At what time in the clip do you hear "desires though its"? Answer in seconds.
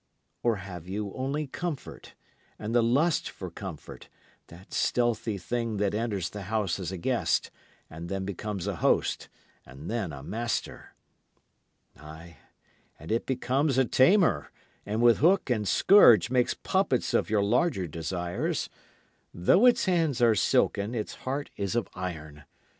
17.85-19.85